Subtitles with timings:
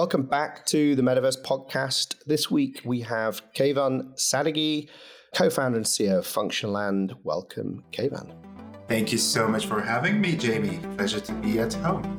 [0.00, 2.14] welcome back to the Metaverse podcast.
[2.24, 4.88] This week we have Keyvan Sadeghi,
[5.34, 7.12] co-founder and CEO of Functionland.
[7.22, 8.34] Welcome, Keyvan.
[8.88, 10.80] Thank you so much for having me, Jamie.
[10.96, 12.16] Pleasure to be at home.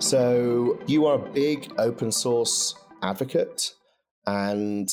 [0.00, 3.74] So you are a big open source advocate,
[4.26, 4.88] and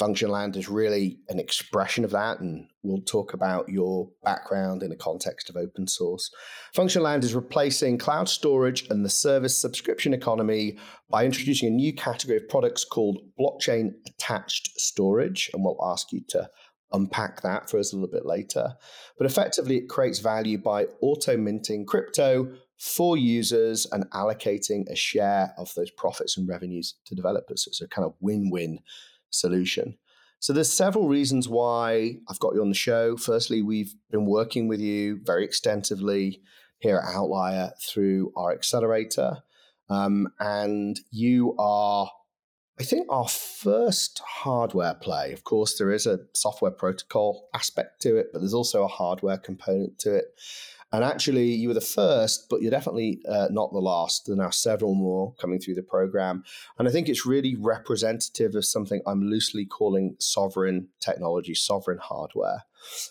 [0.00, 2.40] Functionland is really an expression of that.
[2.40, 6.30] And we'll talk about your background in the context of open source.
[6.74, 10.78] Functionland is replacing cloud storage and the service subscription economy
[11.10, 15.50] by introducing a new category of products called blockchain attached storage.
[15.52, 16.48] And we'll ask you to
[16.92, 18.74] unpack that for us a little bit later.
[19.18, 25.52] But effectively, it creates value by auto minting crypto for users and allocating a share
[25.58, 27.64] of those profits and revenues to developers.
[27.64, 28.78] So it's a kind of win-win
[29.28, 29.98] solution.
[30.38, 33.18] So there's several reasons why I've got you on the show.
[33.18, 36.40] Firstly, we've been working with you very extensively
[36.78, 39.42] here at Outlier through our accelerator.
[39.90, 42.10] Um, and you are,
[42.78, 45.34] I think, our first hardware play.
[45.34, 49.36] Of course, there is a software protocol aspect to it, but there's also a hardware
[49.36, 50.24] component to it.
[50.92, 54.26] And actually, you were the first, but you're definitely uh, not the last.
[54.26, 56.42] There are now several more coming through the program.
[56.78, 62.64] And I think it's really representative of something I'm loosely calling sovereign technology, sovereign hardware,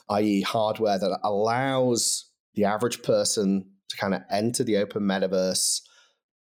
[0.10, 5.82] i.e., hardware that allows the average person to kind of enter the open metaverse,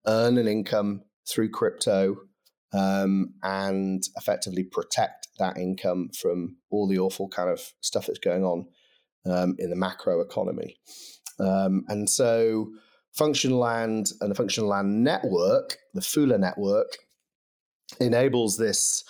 [0.07, 2.17] earn an income through crypto,
[2.73, 8.45] um, and effectively protect that income from all the awful kind of stuff that's going
[8.45, 8.67] on
[9.27, 10.77] um, in the macro economy.
[11.41, 12.71] Um, and so
[13.13, 16.97] functional land and the Functionland network, the Fula network,
[18.01, 19.05] enables this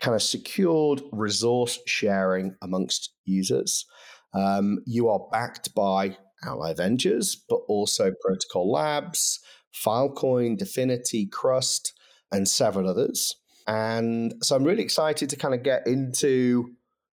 [0.00, 3.84] kind of secured resource sharing amongst users.
[4.32, 9.40] Um, you are backed by Outlier Ventures, but also Protocol Labs,
[9.74, 11.94] Filecoin, DFINITY, Crust,
[12.30, 13.36] and several others.
[13.66, 16.70] And so I'm really excited to kind of get into,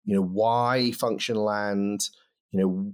[0.06, 2.10] you know, why Functionland,
[2.52, 2.94] you know,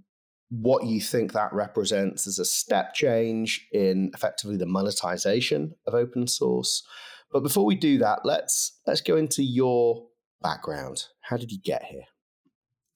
[0.50, 6.28] what you think that represents as a step change in effectively the monetization of open
[6.28, 6.84] source.
[7.32, 10.08] But before we do that, let's let's go into your
[10.42, 11.06] background.
[11.22, 12.04] How did you get here?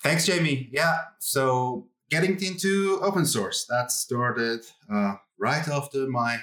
[0.04, 0.70] Thanks, Jamie.
[0.72, 4.62] Yeah, so getting into open source that started
[4.92, 6.40] uh, right after my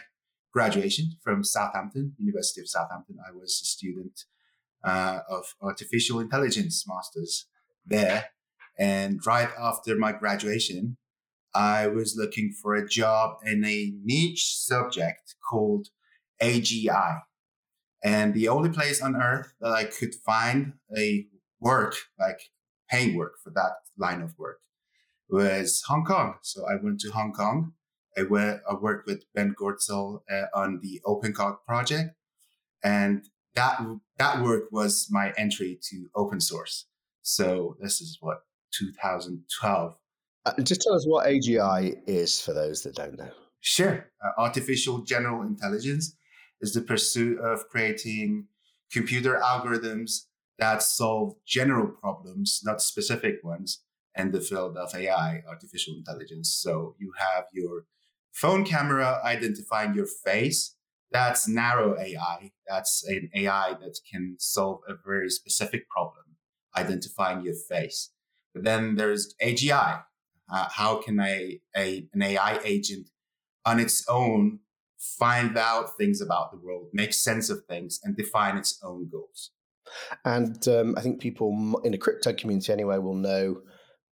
[0.53, 3.19] graduation from Southampton, University of Southampton.
[3.27, 4.25] I was a student
[4.85, 7.47] uh, of artificial intelligence masters
[7.85, 8.27] there,
[8.79, 10.97] and right after my graduation,
[11.55, 15.89] I was looking for a job in a niche subject called
[16.43, 17.21] AGI.
[18.05, 21.27] And the only place on earth that I could find a
[21.61, 22.41] work, like
[22.91, 24.59] paying work for that line of work,
[25.29, 26.35] was Hong Kong.
[26.43, 27.73] So I went to Hong Kong.
[28.19, 32.15] I, went, I worked with Ben Goertzel uh, on the OpenCog project.
[32.85, 33.81] And that,
[34.19, 36.87] that work was my entry to open source.
[37.23, 38.43] So this is what
[38.79, 39.95] 2012.
[40.45, 43.31] Uh, just tell us what AGI is for those that don't know.
[43.61, 44.07] Sure.
[44.25, 46.17] Uh, artificial general intelligence
[46.61, 48.47] is the pursuit of creating
[48.93, 50.27] computer algorithms
[50.59, 53.83] that solve general problems, not specific ones,
[54.17, 56.51] in the field of AI, artificial intelligence.
[56.51, 57.85] So you have your
[58.33, 60.75] phone camera identifying your face.
[61.11, 62.53] That's narrow AI.
[62.67, 66.25] That's an AI that can solve a very specific problem,
[66.77, 68.11] identifying your face.
[68.57, 70.03] But then there's AGI.
[70.51, 73.11] Uh, how can a, a, an AI agent
[73.67, 74.61] on its own
[74.99, 79.51] find out things about the world, make sense of things, and define its own goals?
[80.25, 83.61] And um, I think people in the crypto community anyway will know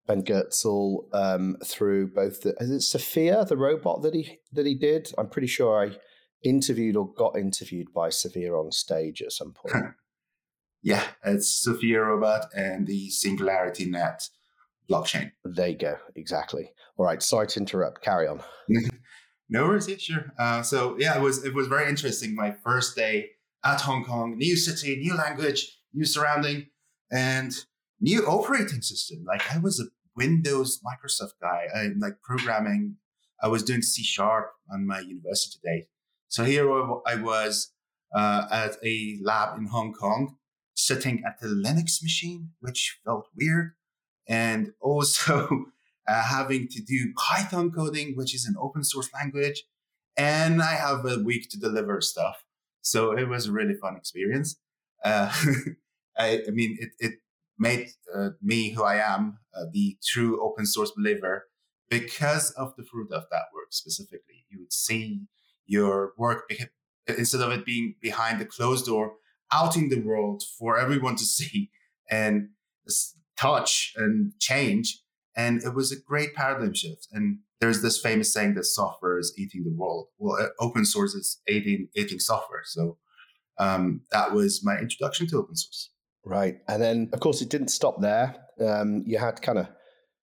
[0.07, 4.75] Ben Goertzel um, through both the is it Sophia, the robot that he that he
[4.75, 5.11] did.
[5.17, 5.97] I'm pretty sure I
[6.43, 9.85] interviewed or got interviewed by Sophia on stage at some point.
[10.83, 14.29] yeah, it's Sophia Robot and the SingularityNET
[14.89, 15.31] blockchain.
[15.43, 15.97] There you go.
[16.15, 16.71] Exactly.
[16.97, 17.21] All right.
[17.21, 18.01] Sorry to interrupt.
[18.01, 18.41] Carry on.
[19.49, 19.87] no worries.
[19.87, 20.33] Yeah, sure.
[20.37, 22.35] Uh, so yeah, it was it was very interesting.
[22.35, 23.31] My first day
[23.63, 26.67] at Hong Kong, new city, new language, new surrounding,
[27.11, 27.51] and
[27.99, 29.23] new operating system.
[29.27, 29.85] Like I was a
[30.15, 31.65] Windows Microsoft guy.
[31.75, 32.97] I like programming.
[33.41, 35.87] I was doing C sharp on my university day.
[36.29, 36.71] So here
[37.05, 37.73] I was
[38.15, 40.37] uh, at a lab in Hong Kong,
[40.73, 43.73] sitting at the Linux machine, which felt weird
[44.27, 45.47] and also
[46.07, 49.63] uh, having to do Python coding, which is an open source language.
[50.17, 52.45] And I have a week to deliver stuff.
[52.81, 54.57] So it was a really fun experience.
[55.03, 55.31] Uh,
[56.17, 57.13] I, I mean, it, it
[57.57, 61.47] made uh, me who I am, uh, the true open source believer,
[61.89, 64.45] because of the fruit of that work specifically.
[64.49, 65.27] You would see
[65.65, 66.49] your work
[67.07, 69.13] instead of it being behind the closed door,
[69.51, 71.71] out in the world for everyone to see
[72.09, 72.49] and
[73.37, 75.01] touch and change.
[75.35, 77.07] And it was a great paradigm shift.
[77.11, 80.07] And there's this famous saying that software is eating the world.
[80.17, 82.63] Well, uh, open source is eating, eating software.
[82.63, 82.97] So
[83.57, 85.91] um, that was my introduction to open source.
[86.23, 86.57] Right.
[86.67, 88.35] And then, of course, it didn't stop there.
[88.59, 89.67] Um, you had kind of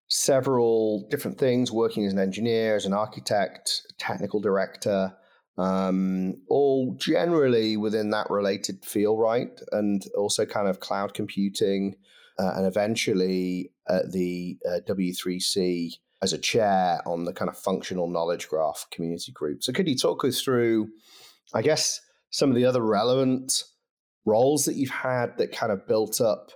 [0.08, 5.14] several different things working as an engineer, as an architect, technical director,
[5.58, 9.60] um, all generally within that related field, right?
[9.70, 11.96] And also kind of cloud computing,
[12.42, 15.92] uh, and eventually at the uh, W3C
[16.22, 19.62] as a chair on the kind of functional knowledge graph community group.
[19.62, 20.88] So, could you talk us through,
[21.54, 22.00] I guess,
[22.30, 23.64] some of the other relevant
[24.24, 26.50] roles that you've had that kind of built up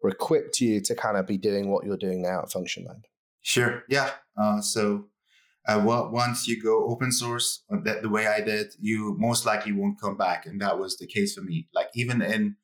[0.00, 3.02] or equipped you to kind of be doing what you're doing now at Functionland?
[3.42, 3.82] Sure.
[3.88, 4.10] Yeah.
[4.40, 5.06] Uh, so
[5.66, 9.44] uh, well, once you go open source uh, that the way I did, you most
[9.44, 11.68] likely won't come back, and that was the case for me.
[11.74, 12.56] Like even in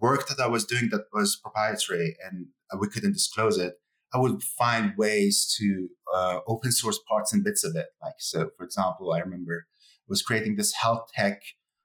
[0.00, 2.46] work that I was doing that was proprietary and
[2.78, 3.74] we couldn't disclose it,
[4.14, 7.86] I would find ways to uh, open source parts and bits of it.
[8.02, 9.66] Like so, for example, I remember
[10.08, 11.42] was creating this health tech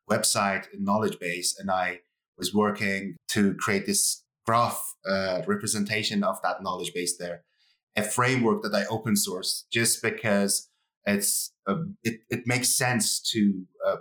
[0.09, 1.99] website and knowledge base, and I
[2.37, 7.43] was working to create this graph uh, representation of that knowledge base there,
[7.95, 10.69] a framework that I open source just because
[11.05, 13.97] it's uh, it, it makes sense to uh,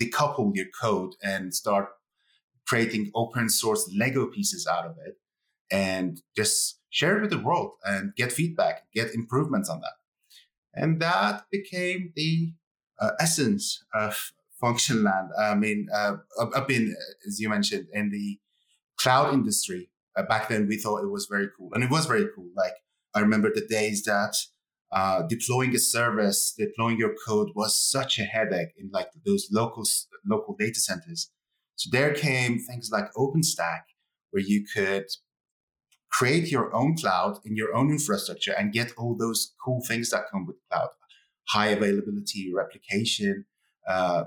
[0.00, 1.88] decouple your code and start
[2.66, 5.16] creating open source Lego pieces out of it
[5.70, 9.94] and just share it with the world and get feedback, get improvements on that.
[10.74, 12.52] And that became the
[13.00, 14.32] uh, essence of
[14.62, 15.28] Functionland.
[15.38, 16.16] I mean, uh,
[16.54, 16.94] I've been,
[17.26, 18.38] as you mentioned, in the
[18.96, 19.90] cloud industry.
[20.16, 22.48] Uh, back then, we thought it was very cool, and it was very cool.
[22.56, 22.74] Like
[23.14, 24.36] I remember the days that
[24.92, 29.84] uh, deploying a service, deploying your code was such a headache in like those local
[30.24, 31.30] local data centers.
[31.76, 33.82] So there came things like OpenStack,
[34.30, 35.06] where you could
[36.10, 40.30] create your own cloud in your own infrastructure and get all those cool things that
[40.30, 40.90] come with cloud,
[41.48, 43.44] high availability, replication,
[43.88, 44.24] uh,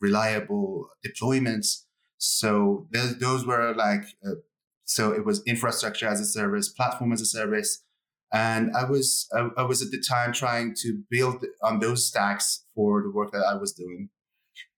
[0.00, 1.84] reliable deployments.
[2.18, 4.40] So those were like, uh,
[4.84, 7.84] so it was infrastructure as a service, platform as a service.
[8.32, 12.64] And I was, I, I, was at the time trying to build on those stacks
[12.74, 14.10] for the work that I was doing.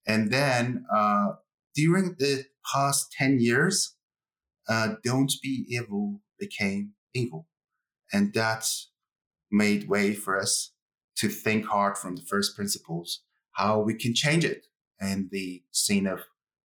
[0.07, 1.33] And then, uh,
[1.75, 3.97] during the past 10 years,
[4.69, 7.47] uh, don't be evil became evil.
[8.13, 8.67] And that
[9.51, 10.73] made way for us
[11.17, 13.23] to think hard from the first principles,
[13.53, 14.67] how we can change it
[15.01, 16.21] in the scene of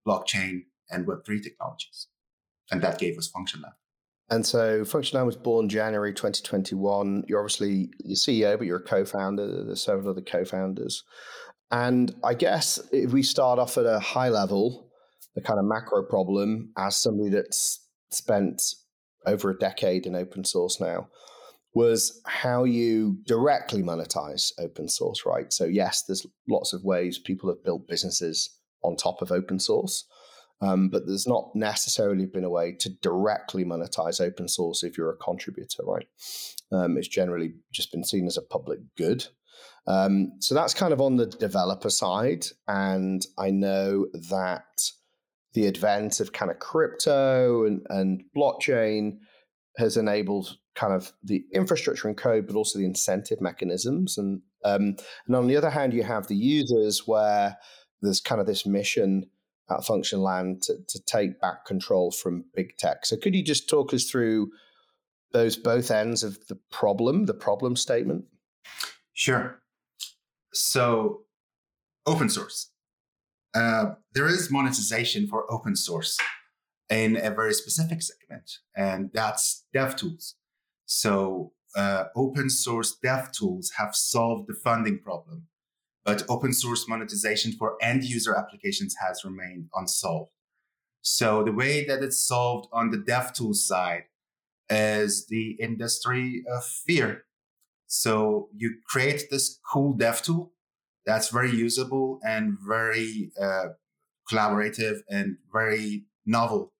[0.08, 2.08] blockchain and Web3 technologies.
[2.72, 3.74] And that gave us Functionland.
[4.30, 7.26] And so Functionland was born January 2021.
[7.28, 9.66] You're obviously the CEO, but you're a co-founder.
[9.66, 11.04] There's several other co-founders.
[11.72, 14.90] And I guess if we start off at a high level,
[15.36, 18.62] the kind of macro problem as somebody that's spent
[19.26, 21.08] over a decade in open source now
[21.74, 25.52] was how you directly monetize open source, right?
[25.52, 30.06] So, yes, there's lots of ways people have built businesses on top of open source,
[30.62, 35.12] um, but there's not necessarily been a way to directly monetize open source if you're
[35.12, 36.08] a contributor, right?
[36.72, 39.26] Um, it's generally just been seen as a public good.
[39.88, 42.46] Um, so that's kind of on the developer side.
[42.68, 44.66] And I know that
[45.54, 49.18] the advent of kind of crypto and, and blockchain
[49.78, 54.18] has enabled kind of the infrastructure and code, but also the incentive mechanisms.
[54.18, 54.96] And um,
[55.28, 57.58] and on the other hand, you have the users where
[58.02, 59.26] there's kind of this mission
[59.70, 63.06] at Functionland to, to take back control from big tech.
[63.06, 64.52] So could you just talk us through
[65.32, 68.26] those both ends of the problem, the problem statement?
[69.14, 69.62] Sure.
[70.54, 71.22] So
[72.06, 72.70] open source.
[73.54, 76.18] Uh, there is monetization for open source
[76.90, 80.36] in a very specific segment, and that's dev tools.
[80.86, 85.48] So uh, open source dev tools have solved the funding problem,
[86.04, 90.32] but open source monetization for end user applications has remained unsolved.
[91.02, 94.06] So the way that it's solved on the dev tool side
[94.70, 97.26] is the industry of fear.
[97.88, 100.53] So you create this cool dev tool
[101.06, 103.70] that's very usable and very uh,
[104.32, 106.74] collaborative and very novel.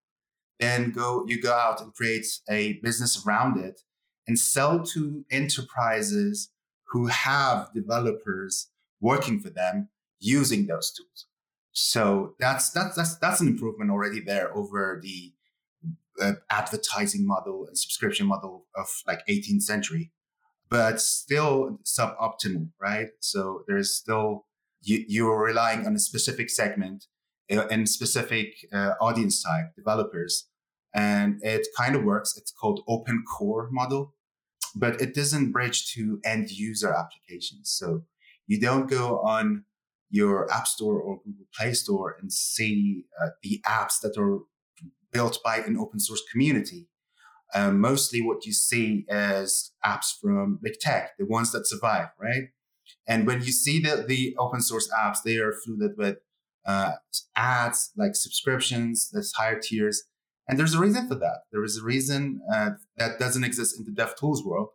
[0.60, 3.82] Then go you go out and create a business around it
[4.28, 6.50] and sell to enterprises
[6.88, 8.70] who have developers
[9.02, 9.90] working for them
[10.20, 11.28] using those tools.
[11.74, 15.34] So that's that's that's that's an improvement already there over the
[16.22, 20.12] uh, advertising model and subscription model of like 18th century,
[20.74, 23.10] but still suboptimal, right?
[23.20, 24.48] So there's still
[24.82, 27.06] you, you're relying on a specific segment
[27.52, 30.50] uh, and specific uh, audience type, developers,
[30.96, 32.36] and it kind of works.
[32.36, 34.16] It's called open core model,
[34.76, 37.70] but it doesn't bridge to end user applications.
[37.70, 38.06] So
[38.48, 39.66] you don't go on
[40.10, 44.40] your App Store or Google Play Store and see uh, the apps that are
[45.12, 46.88] built by an open source community.
[47.56, 52.46] Um, mostly what you see is apps from big tech, the ones that survive, right?
[53.08, 56.18] And when you see the, the open source apps, they are flooded with
[56.66, 56.94] uh,
[57.36, 60.04] ads, like subscriptions, there's higher tiers.
[60.48, 61.42] And there's a reason for that.
[61.52, 64.70] There is a reason uh, that doesn't exist in the DevTools world.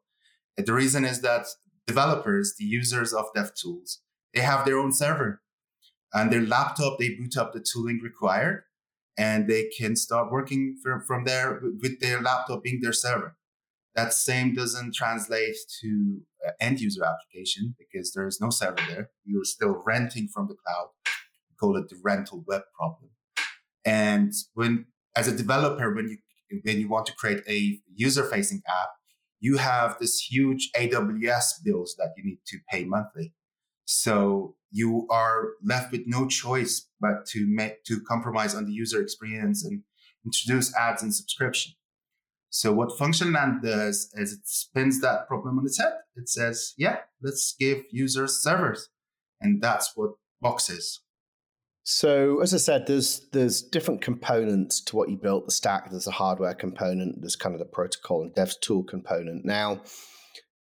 [0.56, 1.46] The reason is that
[1.86, 3.98] developers, the users of DevTools,
[4.34, 5.42] they have their own server.
[6.12, 8.62] And their laptop, they boot up the tooling required
[9.18, 13.36] and they can start working from, from there with their laptop being their server.
[13.96, 19.10] That same doesn't translate to uh, end user application because there is no server there.
[19.24, 20.90] You're still renting from the cloud.
[21.50, 23.10] We call it the rental web problem.
[23.84, 26.18] And when, as a developer, when you
[26.64, 28.88] when you want to create a user facing app,
[29.40, 33.34] you have this huge AWS bills that you need to pay monthly.
[33.90, 39.00] So you are left with no choice but to make to compromise on the user
[39.00, 39.82] experience and
[40.26, 41.72] introduce ads and subscription.
[42.50, 45.94] So what Functionland does is it spins that problem on its head.
[46.16, 48.90] It says, yeah, let's give users servers.
[49.40, 50.10] And that's what
[50.42, 51.00] Box is.
[51.84, 55.46] So as I said, there's there's different components to what you built.
[55.46, 59.46] The stack, there's a hardware component, there's kind of the protocol and dev tool component.
[59.46, 59.80] Now,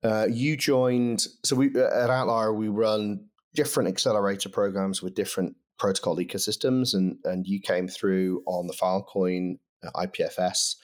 [0.03, 1.27] uh, you joined.
[1.45, 7.47] So we at Outlier we run different accelerator programs with different protocol ecosystems, and and
[7.47, 10.77] you came through on the Filecoin uh, IPFS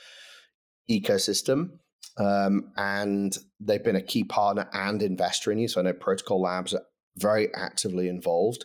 [0.90, 1.78] ecosystem.
[2.18, 5.68] Um, and they've been a key partner and investor in you.
[5.68, 6.82] So I know Protocol Labs are
[7.16, 8.64] very actively involved.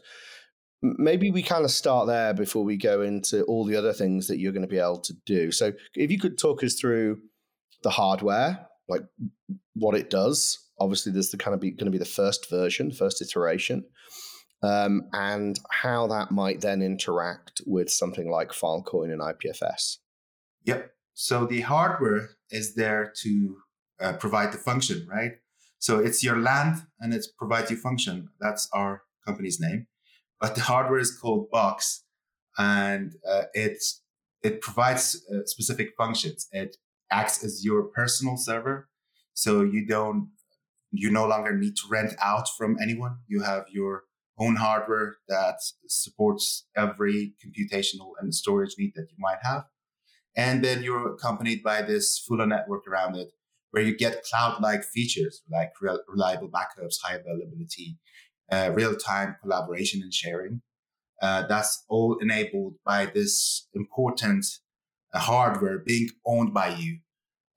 [0.81, 4.39] Maybe we kind of start there before we go into all the other things that
[4.39, 5.51] you're going to be able to do.
[5.51, 7.19] So if you could talk us through
[7.83, 9.03] the hardware, like
[9.73, 10.57] what it does.
[10.79, 13.83] Obviously, there's the kind of be, going to be the first version, first iteration,
[14.63, 19.97] um, and how that might then interact with something like Filecoin and IPFS.
[20.65, 20.91] Yep.
[21.13, 23.57] So the hardware is there to
[23.99, 25.33] uh, provide the function, right?
[25.79, 28.29] So it's your land and it provides you function.
[28.39, 29.87] That's our company's name.
[30.39, 32.03] But the hardware is called Box,
[32.57, 33.77] and uh, it
[34.41, 36.47] it provides uh, specific functions.
[36.51, 36.77] It
[37.11, 38.89] acts as your personal server,
[39.33, 40.29] so you don't
[40.91, 43.17] you no longer need to rent out from anyone.
[43.27, 44.03] You have your
[44.37, 45.55] own hardware that
[45.87, 49.65] supports every computational and storage need that you might have.
[50.35, 53.31] And then you're accompanied by this full network around it
[53.71, 55.71] where you get cloud-like features like
[56.07, 57.97] reliable backups, high availability,
[58.51, 60.61] uh, real-time collaboration and sharing.
[61.21, 64.45] Uh, that's all enabled by this important
[65.19, 66.99] hardware being owned by you.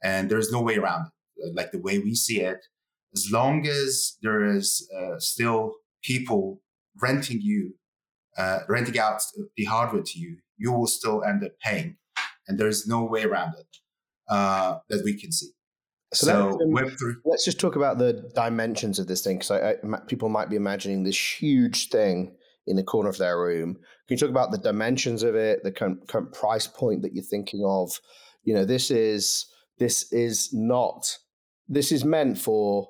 [0.03, 1.07] And there's no way around
[1.37, 1.55] it.
[1.55, 2.59] Like the way we see it,
[3.15, 6.61] as long as there is uh, still people
[7.01, 7.75] renting you,
[8.37, 9.23] uh, renting out
[9.57, 11.97] the hardware to you, you will still end up paying
[12.49, 13.77] and there's no way around it
[14.29, 15.49] uh, that we can see.
[16.13, 17.15] So, so um, Web3.
[17.25, 21.19] Let's just talk about the dimensions of this thing, because people might be imagining this
[21.19, 23.75] huge thing in the corner of their room.
[23.75, 27.25] Can you talk about the dimensions of it, the current, current price point that you're
[27.25, 28.01] thinking of?
[28.43, 29.47] You know, this is
[29.79, 31.19] this is not
[31.69, 32.89] this is meant for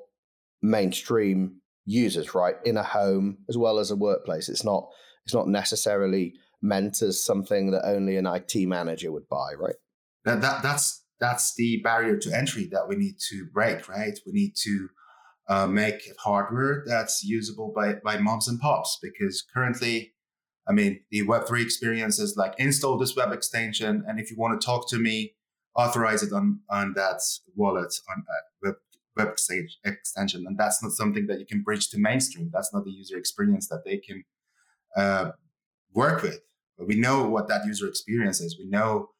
[0.63, 2.57] mainstream users, right?
[2.65, 4.49] In a home as well as a workplace.
[4.49, 4.89] It's not
[5.25, 9.77] it's not necessarily meant as something that only an IT manager would buy, right?
[10.25, 14.19] That, that that's that's the barrier to entry that we need to break, right?
[14.27, 14.89] We need to
[15.49, 20.15] uh, make hardware that's usable by by moms and pops because currently,
[20.69, 24.37] I mean, the Web three experience is like install this web extension, and if you
[24.39, 25.35] want to talk to me,
[25.77, 27.21] authorize it on on that
[27.55, 28.75] wallet on uh, web
[29.17, 29.29] web
[29.85, 32.51] extension, and that's not something that you can bridge to mainstream.
[32.53, 34.25] That's not the user experience that they can
[34.97, 35.33] uh,
[35.93, 36.41] work with.
[36.79, 38.59] But we know what that user experience is.
[38.59, 39.11] We know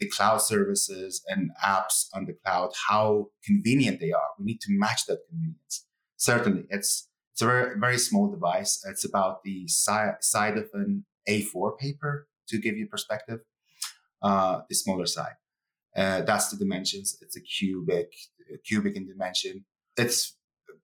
[0.00, 4.30] the cloud services and apps on the cloud, how convenient they are.
[4.38, 5.86] We need to match that convenience.
[6.16, 8.84] Certainly, it's it's a very, very small device.
[8.86, 13.40] It's about the si- side of an A4 paper to give you perspective.
[14.22, 15.36] Uh, the smaller side.
[15.96, 17.16] Uh, that's the dimensions.
[17.22, 18.12] It's a cubic,
[18.52, 19.64] a cubic in dimension.
[19.96, 20.36] It's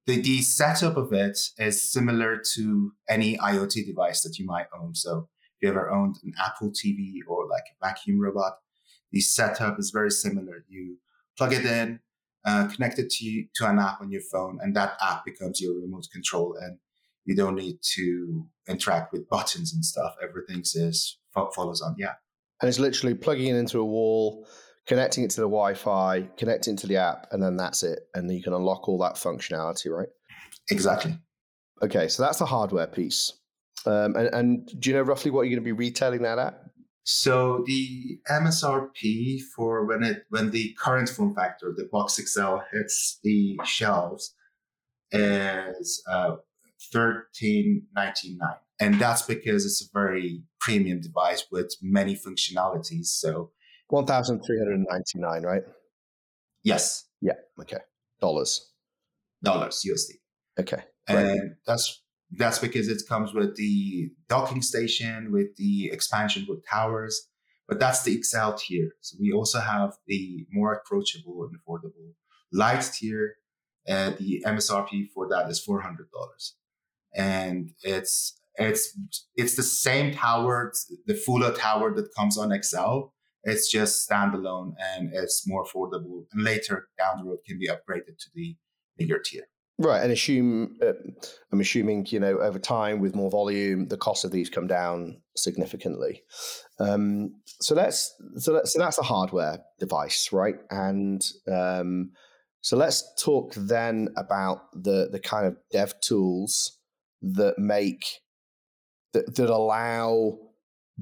[0.06, 4.94] the, the setup of it is similar to any IoT device that you might own.
[4.94, 8.54] So if you ever owned an Apple TV or like a vacuum robot,
[9.12, 10.64] the setup is very similar.
[10.68, 10.98] You
[11.36, 12.00] plug it in,
[12.44, 15.74] uh, connect it to, to an app on your phone, and that app becomes your
[15.74, 16.56] remote control.
[16.60, 16.78] And
[17.24, 20.14] you don't need to interact with buttons and stuff.
[20.22, 22.18] Everything is follows on the app.
[22.62, 24.46] And it's literally plugging it into a wall,
[24.86, 28.00] connecting it to the Wi-Fi, connecting to the app, and then that's it.
[28.14, 30.08] And you can unlock all that functionality, right?
[30.70, 31.18] Exactly.
[31.82, 33.32] Okay, so that's the hardware piece.
[33.84, 36.60] Um, and, and do you know roughly what you're going to be retailing that at?
[37.08, 43.20] So the MSRP for when it when the current form factor, the Box XL, hits
[43.22, 44.34] the shelves
[45.12, 46.36] is uh,
[46.92, 53.06] thirteen ninety nine, and that's because it's a very premium device with many functionalities.
[53.06, 53.52] So
[53.86, 55.62] one thousand three hundred ninety nine, right?
[56.64, 57.04] Yes.
[57.20, 57.34] Yeah.
[57.60, 57.78] Okay.
[58.20, 58.68] Dollars.
[59.44, 60.14] Dollars USD.
[60.58, 60.82] Okay.
[61.06, 67.28] And that's that's because it comes with the docking station, with the expansion with towers.
[67.68, 68.90] But that's the XL tier.
[69.00, 72.14] So we also have the more approachable and affordable
[72.52, 73.36] light tier.
[73.88, 76.56] And the MSRP for that is four hundred dollars,
[77.14, 78.98] and it's it's
[79.36, 80.72] it's the same tower,
[81.06, 83.12] the Fula tower that comes on XL.
[83.44, 86.24] It's just standalone and it's more affordable.
[86.32, 88.56] And later down the road can be upgraded to the
[88.96, 89.44] bigger tier.
[89.78, 90.94] Right, and assume uh,
[91.52, 95.20] I'm assuming you know over time with more volume, the cost of these come down
[95.36, 96.22] significantly.
[96.78, 100.56] Um, so that's so that's so that's a hardware device, right?
[100.70, 102.12] And um,
[102.62, 106.78] so let's talk then about the the kind of dev tools
[107.20, 108.06] that make
[109.12, 110.38] that that allow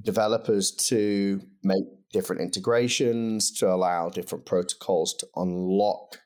[0.02, 6.18] developers to make different integrations, to allow different protocols to unlock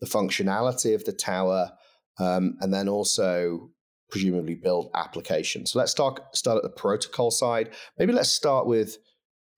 [0.00, 1.72] the functionality of the tower
[2.18, 3.70] um, and then also
[4.10, 5.72] presumably build applications.
[5.72, 7.70] So let's start start at the protocol side.
[7.98, 8.98] Maybe let's start with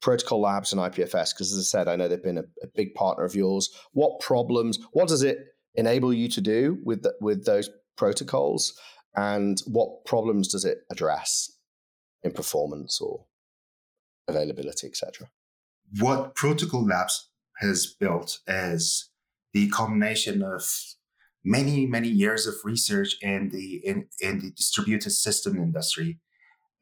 [0.01, 2.95] Protocol Labs and IPFS because, as I said, I know they've been a, a, big
[2.95, 3.71] partner of yours.
[3.93, 4.79] What problems?
[4.93, 5.39] What does it
[5.75, 8.79] enable you to do with the, with those protocols,
[9.14, 11.51] and what problems does it address
[12.23, 13.27] in performance or
[14.29, 15.29] availability, etc.?
[16.01, 19.11] What Protocol Labs has built is
[19.53, 20.71] the combination of
[21.46, 26.18] many many years of research in the in, in the distributed system industry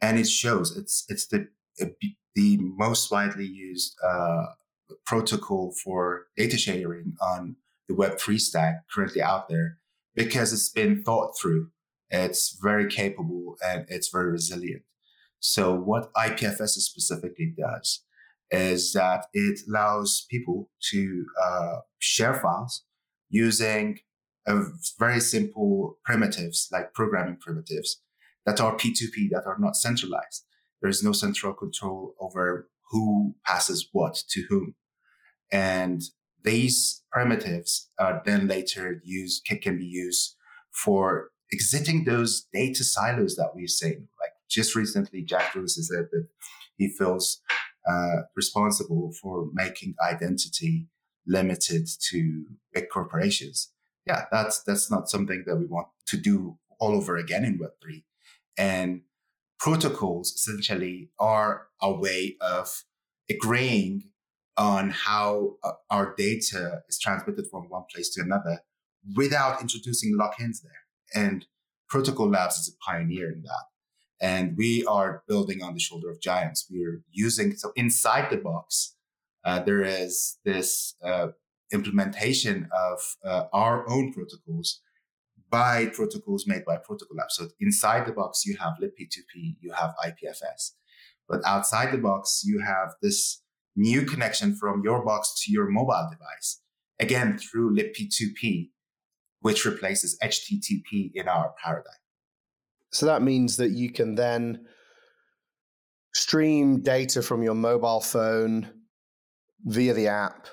[0.01, 1.47] and it shows it's it's the
[2.35, 4.47] the most widely used uh,
[5.05, 7.57] protocol for data sharing on
[7.89, 9.79] the web3 stack currently out there
[10.15, 11.69] because it's been thought through
[12.11, 14.83] it's very capable and it's very resilient.
[15.41, 18.03] So what ipfs specifically does
[18.51, 22.85] is that it allows people to uh, share files
[23.29, 23.99] using
[24.47, 28.03] of very simple primitives like programming primitives
[28.47, 30.45] that are P2P, that are not centralized.
[30.81, 34.75] There is no central control over who passes what to whom.
[35.51, 36.03] And
[36.43, 40.37] these primitives are then later used, can be used
[40.71, 44.09] for exiting those data silos that we've seen.
[44.21, 46.27] Like just recently, Jack Lewis said that
[46.77, 47.41] he feels
[47.91, 50.89] uh, responsible for making identity
[51.27, 53.71] limited to big corporations
[54.07, 58.03] yeah, that's that's not something that we want to do all over again in Web3.
[58.59, 59.03] And
[59.59, 62.85] protocols essentially are a way of
[63.31, 64.11] agreeing
[64.57, 68.61] on how uh, our data is transmitted from one place to another
[69.17, 71.23] without introducing lock-ins there.
[71.23, 71.47] And
[71.89, 73.65] Protocol Labs is a pioneer in that.
[74.21, 76.67] And we are building on the shoulder of giants.
[76.71, 78.95] We're using, so inside the box,
[79.45, 81.29] uh, there is this uh,
[81.75, 84.81] implementation of uh, our own protocols
[85.51, 87.37] by protocols made by Protocol Labs.
[87.37, 90.73] So inside the box, you have libp2p, you have IPFS.
[91.29, 93.43] But outside the box, you have this
[93.77, 96.61] new connection from your box to your mobile device,
[96.99, 98.71] again through libp2p,
[99.41, 101.93] which replaces HTTP in our paradigm.
[102.91, 104.67] So that means that you can then
[106.15, 108.71] stream data from your mobile phone
[109.65, 110.47] via the app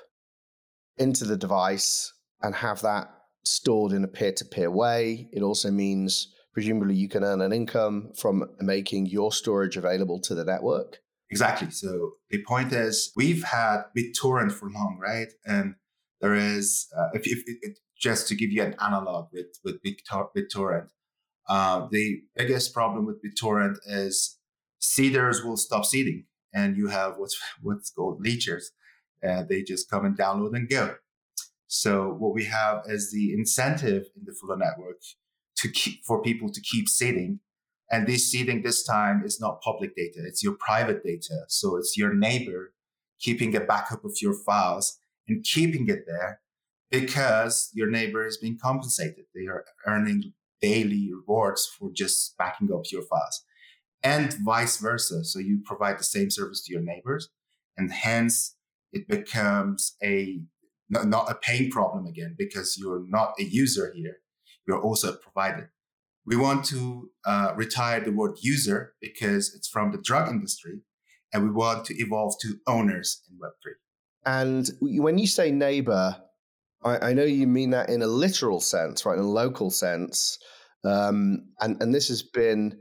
[0.98, 3.08] into the device and have that
[3.44, 5.28] stored in a peer to peer way.
[5.32, 10.34] It also means, presumably, you can earn an income from making your storage available to
[10.34, 10.98] the network.
[11.30, 11.70] Exactly.
[11.70, 15.28] So the point is, we've had BitTorrent for long, right?
[15.46, 15.76] And
[16.20, 20.88] there is, uh, if, if, if, just to give you an analog with with BitTorrent,
[21.48, 24.38] uh, the biggest problem with BitTorrent is
[24.78, 28.64] seeders will stop seeding, and you have what's what's called leechers
[29.22, 30.96] they just come and download and go.
[31.66, 34.98] So what we have is the incentive in the Fula network
[35.56, 37.40] to keep for people to keep seeding.
[37.90, 41.44] And this seeding this time is not public data, it's your private data.
[41.48, 42.72] So it's your neighbor
[43.20, 46.40] keeping a backup of your files and keeping it there
[46.90, 49.24] because your neighbor is being compensated.
[49.34, 53.44] They are earning daily rewards for just backing up your files
[54.02, 55.24] and vice versa.
[55.24, 57.28] So you provide the same service to your neighbors
[57.76, 58.56] and hence
[58.92, 60.40] it becomes a
[60.90, 64.18] not a pain problem again because you're not a user here.
[64.66, 65.72] You're also a provider.
[66.26, 70.80] We want to uh, retire the word user because it's from the drug industry
[71.32, 73.72] and we want to evolve to owners in Web3.
[74.24, 76.16] And when you say neighbor,
[76.84, 79.18] I, I know you mean that in a literal sense, right?
[79.18, 80.38] In a local sense.
[80.84, 82.78] Um, and, and this has been,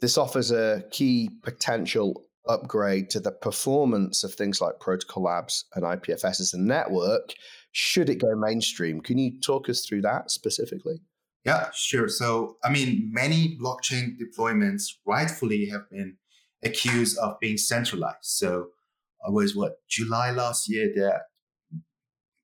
[0.00, 5.84] this offers a key potential upgrade to the performance of things like Protocol Labs and
[5.84, 7.34] IPFS as a network
[7.72, 9.00] should it go mainstream.
[9.00, 11.00] Can you talk us through that specifically?
[11.44, 12.08] Yeah, sure.
[12.08, 16.16] So, I mean, many blockchain deployments rightfully have been
[16.62, 18.16] accused of being centralized.
[18.22, 18.68] So,
[19.26, 21.22] it was what July last year that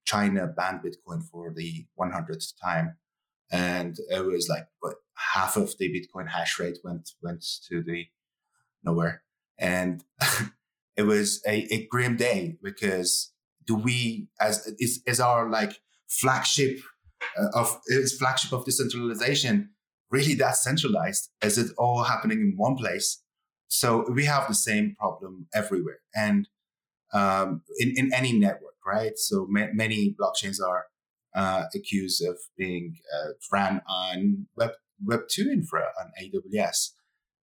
[0.04, 2.96] China banned Bitcoin for the 100th time,
[3.50, 4.96] and it was like what
[5.34, 8.06] half of the Bitcoin hash rate went went to the
[8.82, 9.22] nowhere,
[9.58, 10.04] and
[10.96, 13.32] it was a, a grim day because
[13.66, 16.78] do we as is is our like flagship
[17.38, 19.70] uh, of its flagship of decentralization
[20.10, 21.30] really that centralized?
[21.42, 23.22] Is it all happening in one place?
[23.68, 26.48] So we have the same problem everywhere, and
[27.12, 29.16] um, in in any network, right?
[29.16, 30.86] So ma- many blockchains are
[31.34, 34.72] uh, accused of being uh, ran on Web
[35.04, 36.90] Web two infra on AWS.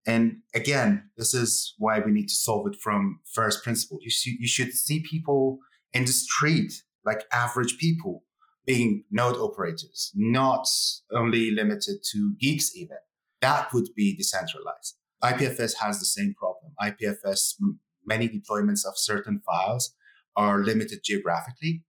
[0.05, 3.99] And again, this is why we need to solve it from first principle.
[4.01, 5.59] You, sh- you should see people
[5.93, 6.73] in the street,
[7.05, 8.23] like average people,
[8.65, 10.67] being node operators, not
[11.13, 12.97] only limited to geeks even.
[13.41, 14.97] That would be decentralized.
[15.23, 16.73] IPFS has the same problem.
[16.81, 17.55] IPFS,
[18.05, 19.93] many deployments of certain files
[20.35, 21.83] are limited geographically.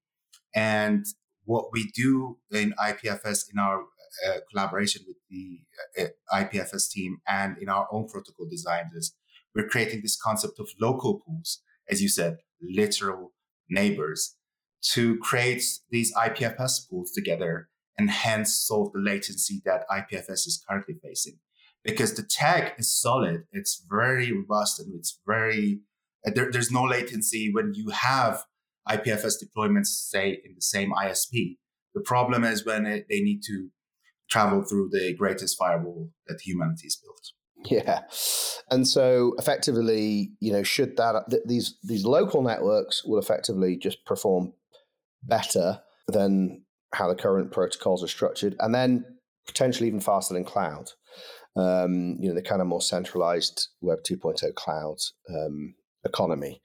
[0.54, 1.06] And
[1.44, 3.84] what we do in IPFS in our
[4.26, 5.60] uh, collaboration with the
[5.98, 9.14] uh, IPFS team and in our own protocol designs
[9.54, 13.32] we're creating this concept of local pools, as you said, literal
[13.68, 14.36] neighbors
[14.92, 20.96] to create these IPFS pools together and hence solve the latency that IPFS is currently
[21.02, 21.38] facing.
[21.84, 25.80] Because the tech is solid, it's very robust, and it's very,
[26.26, 28.44] uh, there, there's no latency when you have
[28.88, 31.56] IPFS deployments, say, in the same ISP.
[31.94, 33.70] The problem is when it, they need to
[34.32, 37.32] travel through the greatest firewall that humanity has built.
[37.64, 38.02] Yeah,
[38.70, 44.04] and so effectively, you know, should that th- these these local networks will effectively just
[44.04, 44.54] perform
[45.22, 49.04] better than how the current protocols are structured, and then
[49.46, 50.90] potentially even faster than cloud.
[51.54, 54.96] Um, you know, the kind of more centralized Web 2.0 cloud
[55.28, 56.62] um, economy.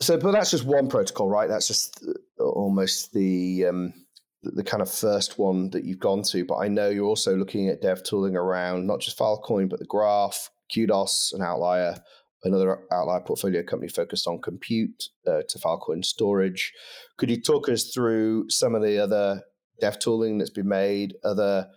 [0.00, 1.48] So, but that's just one protocol, right?
[1.48, 3.92] That's just uh, almost the um,
[4.42, 7.68] the kind of first one that you've gone to, but I know you're also looking
[7.68, 11.96] at dev tooling around not just Filecoin, but the Graph, Kudos, an outlier,
[12.44, 16.72] another outlier portfolio company focused on compute uh, to Filecoin storage.
[17.18, 19.42] Could you talk us through some of the other
[19.80, 21.68] dev tooling that's been made, other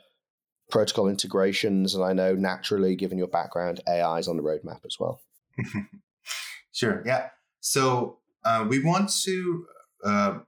[0.70, 1.96] protocol integrations?
[1.96, 5.22] And I know naturally, given your background, AI is on the roadmap as well.
[6.72, 7.04] sure.
[7.06, 7.28] Yeah.
[7.60, 9.66] So uh, we want to
[10.04, 10.40] uh,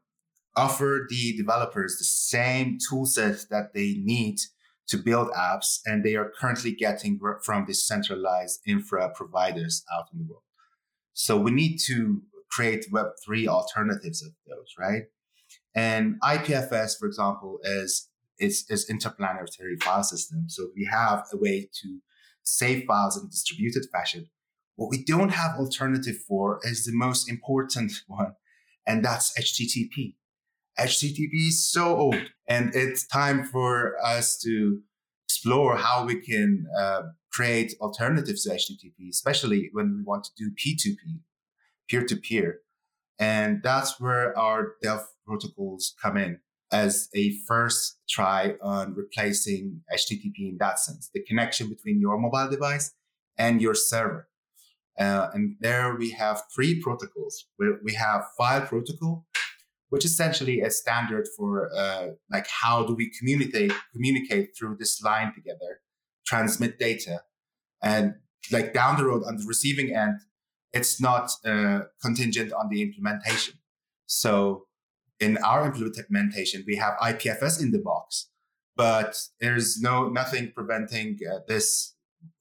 [0.55, 4.39] offer the developers the same toolset that they need
[4.87, 10.25] to build apps, and they are currently getting from decentralized infra providers out in the
[10.25, 10.43] world.
[11.13, 15.03] So we need to create Web3 alternatives of those, right?
[15.73, 20.45] And IPFS, for example, is is, is interplanetary file system.
[20.47, 21.99] So we have a way to
[22.43, 24.29] save files in a distributed fashion.
[24.75, 28.33] What we don't have alternative for is the most important one,
[28.85, 30.15] and that's HTTP.
[30.79, 34.79] HTTP is so old, and it's time for us to
[35.25, 40.51] explore how we can uh, create alternatives to HTTP, especially when we want to do
[40.51, 41.19] P2P,
[41.89, 42.59] peer to peer.
[43.19, 46.39] And that's where our Delve protocols come in
[46.71, 52.49] as a first try on replacing HTTP in that sense, the connection between your mobile
[52.49, 52.93] device
[53.37, 54.27] and your server.
[54.99, 57.47] Uh, and there we have three protocols.
[57.59, 59.25] We have file protocol,
[59.89, 65.33] which essentially a standard for uh, like how do we communicate communicate through this line
[65.33, 65.81] together,
[66.25, 67.21] transmit data,
[67.81, 68.15] and
[68.51, 70.19] like down the road on the receiving end,
[70.73, 73.55] it's not uh, contingent on the implementation.
[74.07, 74.65] So
[75.19, 78.29] in our implementation, we have IPFS in the box,
[78.75, 81.95] but there's no nothing preventing uh, this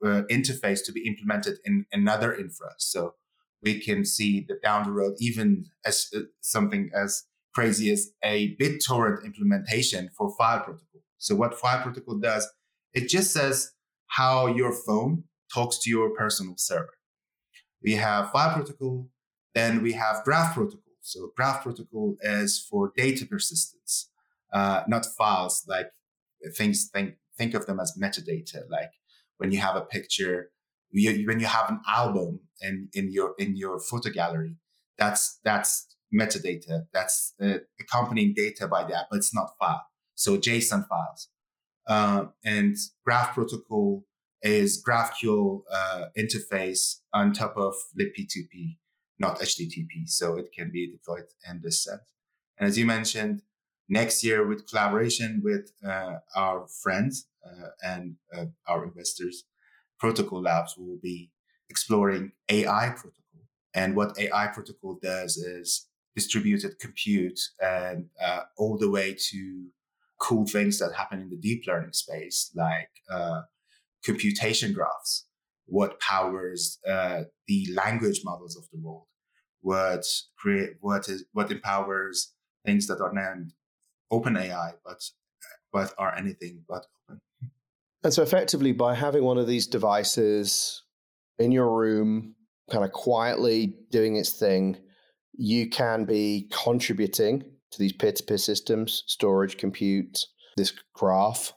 [0.04, 2.72] uh, interface to be implemented in another infra.
[2.78, 3.14] So
[3.62, 8.56] we can see that down the road, even as uh, something as crazy is a
[8.56, 11.02] BitTorrent implementation for file protocol.
[11.18, 12.46] So what file protocol does,
[12.92, 13.72] it just says
[14.08, 16.94] how your phone talks to your personal server.
[17.82, 19.08] We have file protocol,
[19.54, 20.80] then we have graph protocol.
[21.00, 24.10] So graph protocol is for data persistence,
[24.52, 25.90] uh, not files like
[26.56, 28.68] things think think of them as metadata.
[28.70, 28.90] Like
[29.36, 30.50] when you have a picture,
[30.90, 34.56] you, when you have an album in, in your in your photo gallery,
[34.98, 36.86] that's that's metadata.
[36.92, 39.84] That's uh, accompanying data by the app, but it's not file.
[40.14, 41.28] So JSON files.
[41.86, 44.04] Uh, and Graph Protocol
[44.42, 48.76] is GraphQL uh, interface on top of libp2p,
[49.18, 50.06] not HTTP.
[50.06, 52.12] So it can be deployed in this sense.
[52.58, 53.42] And as you mentioned,
[53.88, 59.44] next year with collaboration with uh, our friends uh, and uh, our investors,
[59.98, 61.30] Protocol Labs will be
[61.68, 63.48] exploring AI protocol.
[63.74, 69.66] And what AI protocol does is distributed compute and uh, all the way to
[70.20, 73.42] cool things that happen in the deep learning space, like uh,
[74.04, 75.26] computation graphs,
[75.66, 79.06] what powers uh, the language models of the world,
[79.60, 80.04] what
[80.38, 82.32] create, what is, what empowers
[82.64, 83.52] things that are named
[84.10, 85.02] open AI, but
[85.72, 87.20] but are anything but open.
[88.04, 90.82] And so, effectively, by having one of these devices
[91.38, 92.34] in your room,
[92.70, 94.76] kind of quietly doing its thing,
[95.36, 100.18] you can be contributing to these peer-to-peer systems, storage, compute,
[100.56, 101.52] this graph.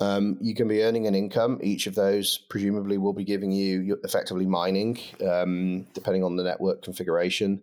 [0.00, 1.60] Um, you can be earning an income.
[1.62, 6.82] Each of those presumably will be giving you effectively mining, um, depending on the network
[6.82, 7.62] configuration.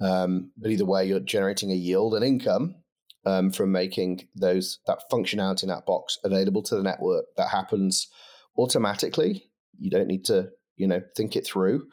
[0.00, 2.76] Um, but either way, you're generating a yield and income
[3.26, 7.24] um, from making those that functionality in that box available to the network.
[7.36, 8.08] That happens
[8.56, 9.50] automatically.
[9.78, 11.88] You don't need to, you know, think it through,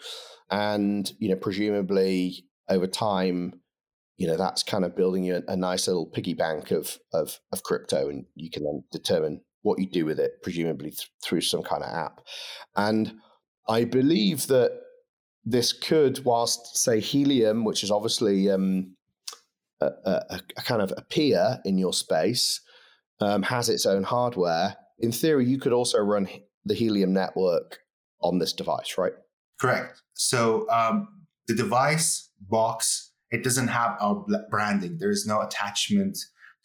[0.52, 3.62] and you know, presumably over time,
[4.18, 7.64] you know, that's kind of building you a, nice little piggy bank of of of
[7.64, 11.62] crypto, and you can then determine what you do with it, presumably th- through some
[11.62, 12.22] kind of app.
[12.76, 13.14] And
[13.68, 14.72] I believe that
[15.44, 18.96] this could, whilst say Helium, which is obviously um,
[19.82, 22.62] a, a, a, kind of a peer in your space,
[23.20, 24.76] um, has its own hardware.
[25.00, 26.28] In theory, you could also run
[26.66, 27.80] the Helium network
[28.22, 29.14] on this device, right?
[29.60, 30.02] Correct.
[30.14, 31.08] So um,
[31.48, 34.98] the device box it doesn't have our branding.
[35.00, 36.18] There is no attachment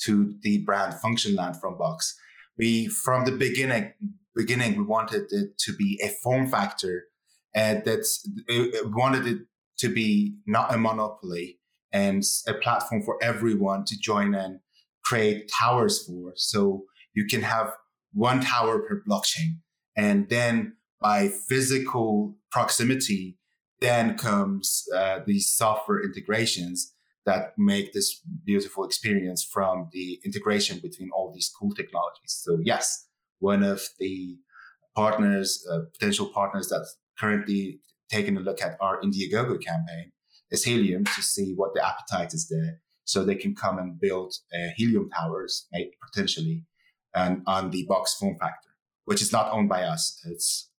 [0.03, 2.17] to the brand Functionland from Box.
[2.57, 3.93] We from the beginning
[4.35, 7.05] beginning we wanted it to be a form factor
[7.55, 8.27] and that's
[8.85, 9.39] wanted it
[9.79, 11.59] to be not a monopoly
[11.93, 14.61] and a platform for everyone to join and
[15.05, 16.33] create towers for.
[16.37, 17.75] So you can have
[18.15, 19.59] one tower per blockchain.
[19.97, 23.37] And then by physical proximity,
[23.83, 31.11] then comes uh, these software integrations that make this beautiful experience from the integration between
[31.15, 32.41] all these cool technologies.
[32.45, 33.07] So yes,
[33.39, 34.39] one of the
[34.95, 40.13] partners, uh, potential partners that's currently taking a look at our Indiegogo campaign
[40.51, 42.81] is Helium to see what the appetite is there.
[43.05, 45.67] So they can come and build uh, Helium towers,
[46.13, 46.65] potentially,
[47.15, 48.71] and on the box form factor,
[49.07, 50.21] which is not owned by us.
[50.25, 50.71] It's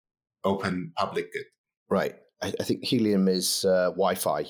[0.44, 1.46] open public good.
[1.90, 2.16] Right.
[2.44, 4.46] I, I think Helium is uh, Wi-Fi,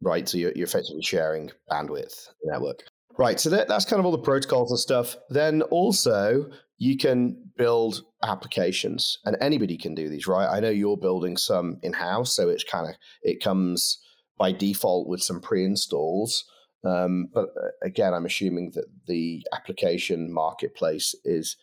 [0.00, 0.28] right?
[0.28, 2.80] So you're, you're effectively sharing bandwidth network.
[3.18, 3.40] Right.
[3.40, 5.16] So that, that's kind of all the protocols and stuff.
[5.28, 10.48] Then also you can build applications, and anybody can do these, right?
[10.48, 13.98] I know you're building some in house, so it's kind of it comes
[14.38, 16.44] by default with some pre-installs.
[16.84, 21.56] Um, but uh, again, I'm assuming that the application marketplace is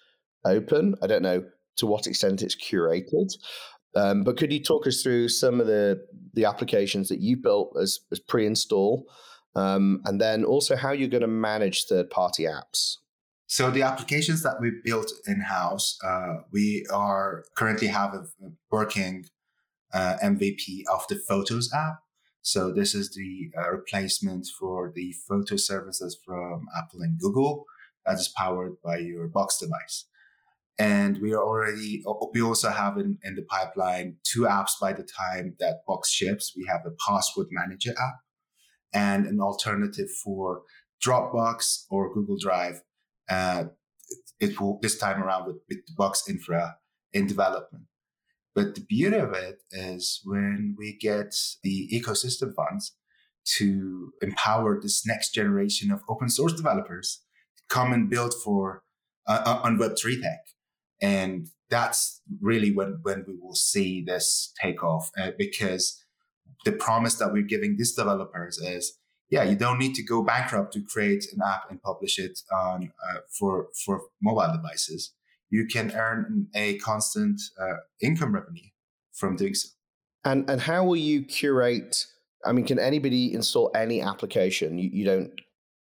[0.44, 0.96] open.
[1.02, 1.46] I don't know
[1.78, 3.34] to what extent it's curated.
[3.96, 7.78] Um, but could you talk us through some of the the applications that you built
[7.82, 9.08] as, as pre-install,
[9.56, 12.98] um, and then also how you're going to manage third party apps?
[13.48, 18.26] So the applications that we built in house, uh, we are currently have a
[18.70, 19.26] working
[19.94, 22.00] uh, MVP of the Photos app.
[22.42, 27.66] So this is the uh, replacement for the photo services from Apple and Google
[28.06, 30.06] that is powered by your box device.
[30.78, 35.04] And we are already, we also have in, in the pipeline two apps by the
[35.04, 36.54] time that Box ships.
[36.56, 38.16] We have a password manager app
[38.94, 40.64] and an alternative for
[41.06, 42.82] Dropbox or Google Drive.
[43.30, 43.66] Uh,
[44.40, 46.76] it will this time around with, with the Box Infra
[47.14, 47.86] in development.
[48.54, 52.96] But the beauty of it is when we get the ecosystem funds
[53.58, 57.22] to empower this next generation of open source developers
[57.58, 58.84] to come and build for
[59.28, 60.40] uh, uh on Web3 tech
[61.02, 66.04] and that's really when, when we will see this take off uh, because
[66.64, 68.98] the promise that we're giving these developers is
[69.30, 72.92] yeah, you don't need to go bankrupt to create an app and publish it on
[73.10, 75.14] uh, for for mobile devices.
[75.50, 78.70] You can earn a constant uh, income revenue
[79.14, 79.70] from doing so.
[80.24, 82.06] And and how will you curate?
[82.46, 84.78] I mean, can anybody install any application?
[84.78, 85.32] You, you don't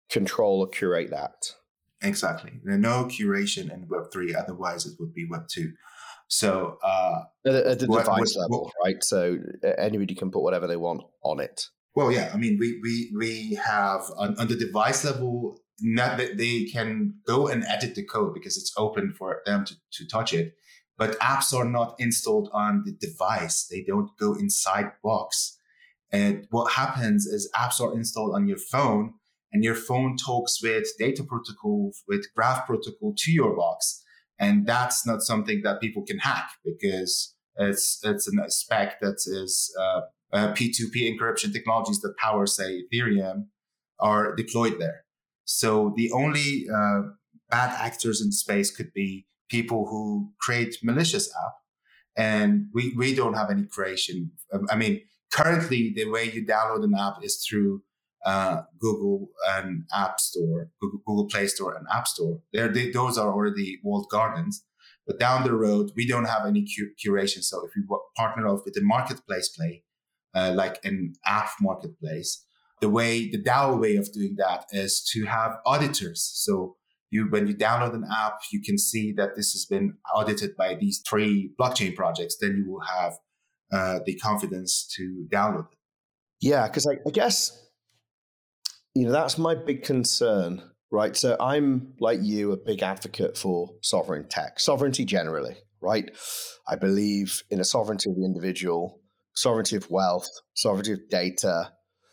[0.09, 1.53] control or curate that.
[2.03, 2.53] Exactly.
[2.65, 4.35] There's no curation in Web three.
[4.35, 5.73] Otherwise, it would be Web two.
[6.29, 9.05] So uh, at, at the what, device what, level, what, right?
[9.05, 9.39] So
[9.79, 11.67] anybody can put whatever they want on it.
[11.95, 12.31] Well, yeah.
[12.33, 17.15] I mean, we we we have on, on the device level, not that they can
[17.27, 20.55] go and edit the code because it's open for them to, to touch it.
[20.97, 23.67] But apps are not installed on the device.
[23.71, 25.59] They don't go inside box.
[26.11, 29.15] And what happens is apps are installed on your phone
[29.53, 34.03] and your phone talks with data protocol, with graph protocol to your box.
[34.39, 39.75] And that's not something that people can hack because it's, it's a spec that is,
[39.79, 40.01] uh,
[40.33, 43.49] uh, P2P encryption technologies that power, say, Ethereum
[44.01, 45.05] are deployed there.
[45.45, 47.03] So the only uh,
[47.51, 51.53] bad actors in space could be people who create malicious app,
[52.17, 54.33] and we we don't have any creation.
[54.71, 57.83] I mean, currently the way you download an app is through
[58.25, 62.41] uh, Google and App Store, Google, Play Store and App Store.
[62.53, 64.65] They, those are already walled gardens.
[65.07, 67.43] But down the road, we don't have any cu- curation.
[67.43, 67.83] So if we
[68.17, 69.83] partner off with the marketplace play,
[70.35, 72.45] uh, like an app marketplace,
[72.81, 76.23] the way the DAO way of doing that is to have auditors.
[76.35, 76.77] So
[77.11, 80.75] you when you download an app, you can see that this has been audited by
[80.75, 82.37] these three blockchain projects.
[82.41, 83.15] Then you will have
[83.73, 85.79] uh, the confidence to download it.
[86.41, 87.62] Yeah, because I, I guess
[88.95, 91.17] you know that's my big concern, right?
[91.17, 96.11] So I'm like you, a big advocate for sovereign tech, sovereignty generally, right?
[96.69, 99.01] I believe in a sovereignty of the individual,
[99.35, 101.73] sovereignty of wealth, sovereignty of data,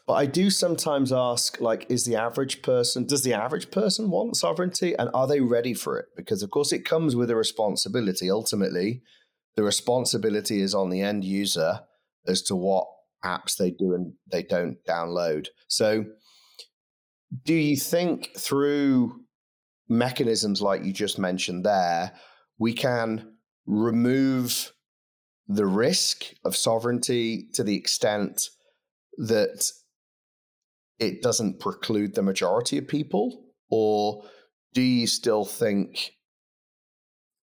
[0.09, 4.37] but I do sometimes ask, like, is the average person, does the average person want
[4.37, 6.07] sovereignty and are they ready for it?
[6.17, 8.31] Because, of course, it comes with a responsibility.
[8.31, 9.03] Ultimately,
[9.55, 11.81] the responsibility is on the end user
[12.25, 12.87] as to what
[13.23, 15.49] apps they do and they don't download.
[15.67, 16.05] So,
[17.43, 19.21] do you think through
[19.87, 22.13] mechanisms like you just mentioned there,
[22.57, 23.33] we can
[23.65, 24.73] remove
[25.47, 28.49] the risk of sovereignty to the extent
[29.17, 29.71] that
[30.99, 34.23] it doesn't preclude the majority of people, or
[34.73, 36.11] do you still think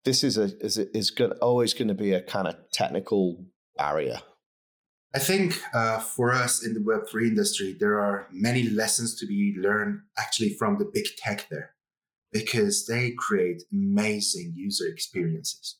[0.05, 3.45] this is a is is going always going to be a kind of technical
[3.77, 4.21] barrier?
[5.15, 9.27] I think uh, for us in the Web three industry, there are many lessons to
[9.27, 11.75] be learned actually from the big tech there,
[12.33, 15.79] because they create amazing user experiences.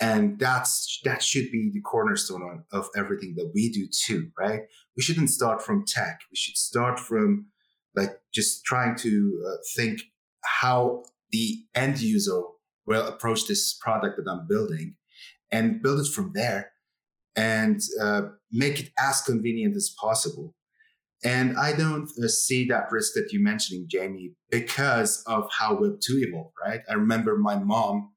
[0.00, 4.62] And that's that should be the cornerstone of everything that we do too right?
[4.96, 6.20] We shouldn't start from tech.
[6.30, 7.48] We should start from
[7.94, 10.00] like just trying to uh, think
[10.42, 12.42] how the end user
[12.86, 14.94] will approach this product that i'm building
[15.50, 16.72] and build it from there
[17.36, 20.54] and uh, make it as convenient as possible
[21.22, 26.00] and i don't uh, see that risk that you're mentioning jamie because of how web
[26.00, 28.10] 2 evolved right i remember my mom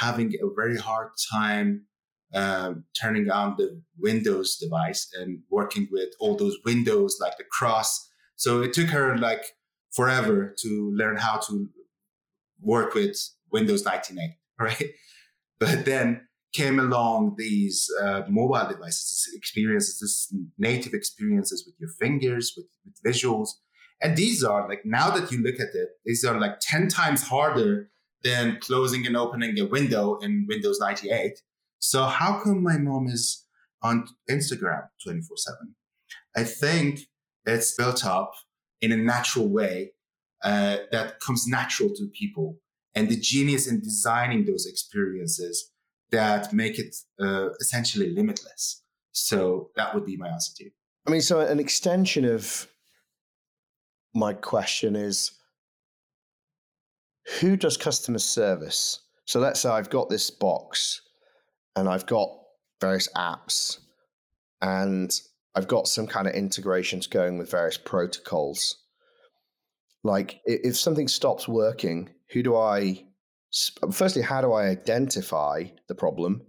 [0.00, 1.86] having a very hard time
[2.34, 8.08] um, turning on the Windows device and working with all those windows like the cross.
[8.36, 9.44] So it took her like
[9.92, 11.68] forever to learn how to
[12.60, 13.16] work with
[13.50, 14.90] Windows 98, right?
[15.60, 22.54] But then came along these uh, mobile devices, experiences, this native experiences with your fingers,
[22.56, 23.48] with, with visuals.
[24.00, 27.22] And these are like, now that you look at it, these are like 10 times
[27.22, 27.90] harder
[28.22, 31.40] than closing and opening a window in Windows 98.
[31.78, 33.46] So how come my mom is
[33.82, 35.74] on Instagram 24 7?
[36.36, 37.00] I think
[37.44, 38.32] it's built up
[38.80, 39.92] in a natural way
[40.44, 42.58] uh, that comes natural to people
[42.94, 45.71] and the genius in designing those experiences
[46.12, 48.82] that make it uh, essentially limitless.
[49.12, 50.70] So that would be my answer to you.
[51.06, 52.68] I mean, so an extension of
[54.14, 55.32] my question is
[57.40, 59.00] who does customer service?
[59.24, 61.00] So let's say I've got this box
[61.76, 62.28] and I've got
[62.80, 63.78] various apps
[64.60, 65.10] and
[65.54, 68.76] I've got some kind of integrations going with various protocols.
[70.04, 73.04] Like if something stops working, who do I
[73.90, 76.42] firstly how do I identify the problem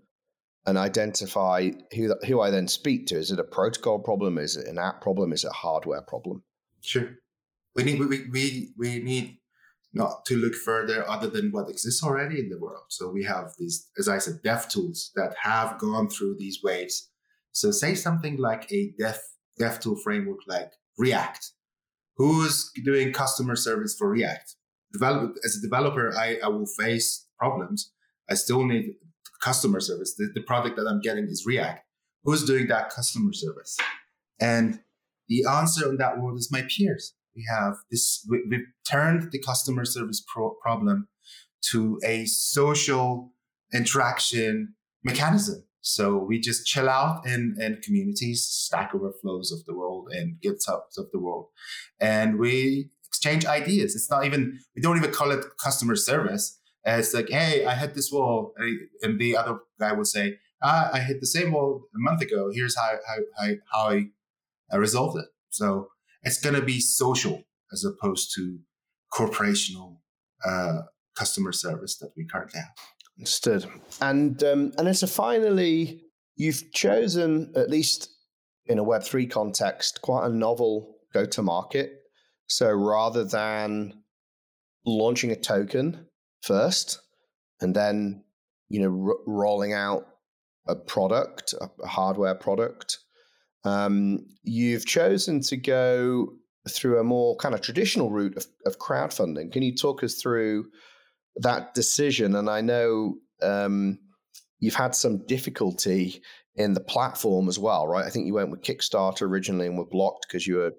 [0.65, 3.15] and identify who who I then speak to?
[3.15, 4.37] Is it a protocol problem?
[4.37, 5.33] Is it an app problem?
[5.33, 6.43] Is it a hardware problem?
[6.81, 7.09] Sure.
[7.75, 9.39] We need we we, we need
[9.93, 12.85] not to look further other than what exists already in the world.
[12.89, 17.11] So we have these, as I said, dev tools that have gone through these waves.
[17.51, 19.19] So say something like a dev
[19.59, 21.51] dev tool framework like React.
[22.17, 24.55] Who's doing customer service for React?
[24.93, 27.91] Develop, as a developer, I, I will face problems.
[28.29, 28.93] I still need
[29.41, 30.15] customer service.
[30.15, 31.83] The, the product that I'm getting is React.
[32.23, 33.77] Who's doing that customer service?
[34.39, 34.79] And
[35.27, 37.15] the answer in that world is my peers.
[37.35, 41.07] We have this, we, have turned the customer service pro- problem
[41.71, 43.33] to a social
[43.73, 45.63] interaction mechanism.
[45.81, 50.97] So we just chill out in, in communities, Stack Overflows of the world and GitHubs
[50.97, 51.47] of the world.
[51.99, 53.95] And we exchange ideas.
[53.95, 56.59] It's not even, we don't even call it customer service.
[56.83, 58.53] It's like, hey, I hit this wall.
[59.03, 62.49] And the other guy will say, ah, I hit the same wall a month ago.
[62.51, 64.05] Here's how, how, how, how I,
[64.71, 65.27] I resolved it.
[65.49, 65.89] So
[66.23, 68.59] it's going to be social as opposed to
[69.13, 69.97] corporational
[70.43, 70.81] uh,
[71.15, 72.75] customer service that we currently have.
[73.19, 73.67] Understood.
[74.01, 76.01] And um, and then so finally,
[76.35, 78.09] you've chosen at least
[78.65, 82.02] in a Web three context quite a novel go to market.
[82.47, 84.03] So rather than
[84.85, 86.07] launching a token
[86.41, 86.99] first
[87.61, 88.23] and then
[88.69, 90.05] you know r- rolling out
[90.67, 92.99] a product, a, hardware product,
[93.65, 96.27] um, you've chosen to go
[96.69, 99.51] through a more kind of traditional route of, of crowdfunding.
[99.51, 100.65] Can you talk us through
[101.37, 102.35] that decision?
[102.35, 103.99] And I know um,
[104.59, 106.21] you've had some difficulty
[106.55, 108.05] in the platform as well, right?
[108.05, 110.71] I think you went with Kickstarter originally and were blocked because you were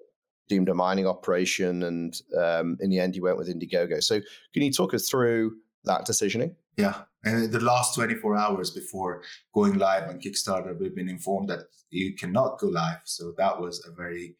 [0.47, 4.03] deemed a mining operation, and um, in the end, you went with Indiegogo.
[4.03, 4.21] So,
[4.53, 6.55] can you talk us through that decisioning?
[6.77, 9.23] Yeah, and the last 24 hours before
[9.53, 12.99] going live on Kickstarter, we've been informed that you cannot go live.
[13.05, 14.35] So that was a very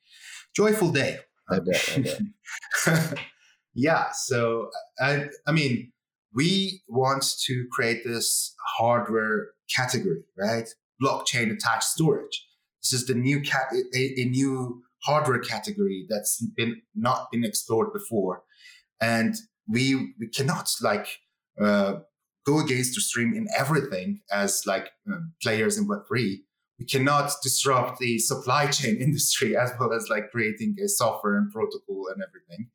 [0.53, 1.19] joyful day.
[1.49, 3.19] I bet, I bet.
[3.73, 4.11] yeah.
[4.11, 5.91] So I, I mean,
[6.33, 10.67] we want to create this hardware category, right?
[11.01, 12.47] Blockchain attached storage.
[12.83, 17.93] This is the new cat, a, a new hardware category that's been not been explored
[17.93, 18.43] before,
[19.01, 19.35] and
[19.67, 21.07] we we cannot like
[21.61, 21.95] uh,
[22.45, 26.43] go against the stream in everything as like uh, players in Web three.
[26.79, 31.51] We cannot disrupt the supply chain industry as well as like creating a software and
[31.51, 32.69] protocol and everything.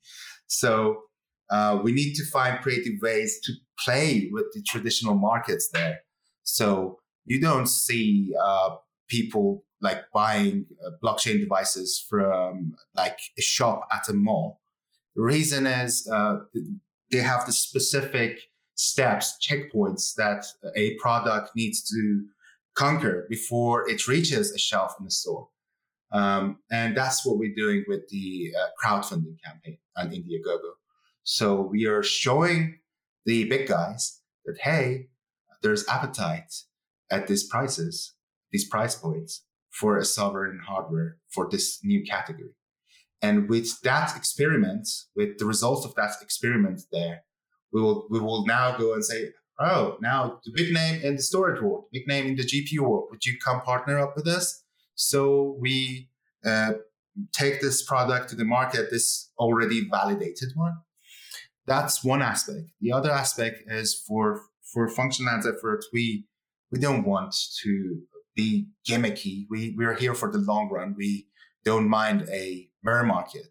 [0.46, 1.02] So
[1.50, 3.52] uh, we need to find creative ways to
[3.84, 6.00] play with the traditional markets there.
[6.44, 8.76] So you don't see uh,
[9.08, 14.60] people like buying uh, blockchain devices from like a shop at a mall.
[15.16, 16.40] The reason is uh,
[17.10, 18.40] they have the specific
[18.74, 22.24] steps, checkpoints that a product needs to
[22.74, 25.48] conquer before it reaches a shelf in the store.
[26.12, 30.72] Um, and that's what we're doing with the uh, crowdfunding campaign on Indiegogo.
[31.22, 32.78] So we are showing
[33.26, 35.08] the big guys that, hey,
[35.62, 36.52] there's appetite
[37.10, 38.14] at these prices,
[38.50, 42.54] these price points for a sovereign hardware for this new category.
[43.22, 47.22] And with that experiment, with the results of that experiment there,
[47.72, 51.22] we will, we will now go and say, oh, now the big name in the
[51.22, 54.64] storage world, big name in the GPU world, would you come partner up with us?
[54.94, 56.08] So we
[56.44, 56.72] uh,
[57.32, 60.78] take this product to the market, this already validated one,
[61.66, 62.66] that's one aspect.
[62.80, 64.42] The other aspect is for
[64.72, 66.26] for Functionland's efforts, we
[66.70, 68.02] we don't want to
[68.40, 69.46] be gimmicky.
[69.50, 70.94] We we're here for the long run.
[70.96, 71.10] We
[71.64, 73.46] don't mind a bear market.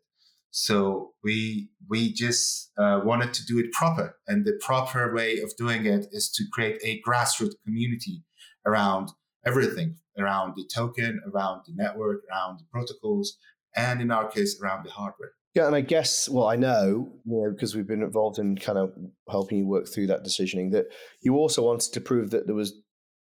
[0.52, 5.50] So we we just uh, wanted to do it proper, and the proper way of
[5.58, 8.24] doing it is to create a grassroots community
[8.66, 9.06] around
[9.46, 13.38] everything, around the token, around the network, around the protocols,
[13.76, 15.34] and in our case, around the hardware.
[15.56, 18.78] Yeah, and I guess, well, I know, you know, because we've been involved in kind
[18.78, 18.94] of
[19.30, 20.86] helping you work through that decisioning, that
[21.22, 22.74] you also wanted to prove that there was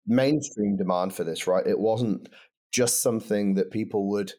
[0.07, 1.65] mainstream demand for this, right?
[1.65, 2.29] It wasn't
[2.71, 4.33] just something that people would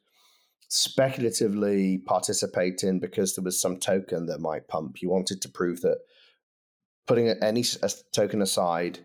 [0.69, 5.01] speculatively participate in because there was some token that might pump.
[5.01, 5.99] You wanted to prove that
[7.07, 7.65] putting any
[8.13, 8.99] token aside,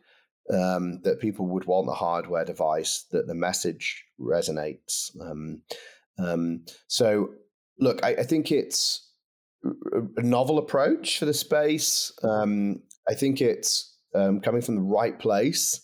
[0.54, 5.10] um, that people would want the hardware device, that the message resonates.
[5.22, 5.62] Um,
[6.20, 7.30] um, so
[7.80, 9.10] look, I, I think it's
[10.18, 12.12] a novel approach for the space.
[12.24, 15.82] Um, I think it's um, coming from the right place.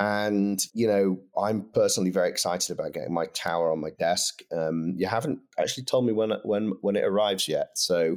[0.00, 4.40] And, you know, I'm personally very excited about getting my tower on my desk.
[4.50, 7.72] Um, you haven't actually told me when when when it arrives yet.
[7.74, 8.16] So